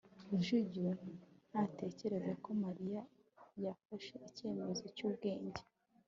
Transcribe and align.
rujugiro 0.29 0.91
ntatekereza 1.49 2.31
ko 2.43 2.49
mariya 2.63 3.01
yafashe 3.63 4.15
icyemezo 4.29 4.83
cyubwenge 4.95 5.61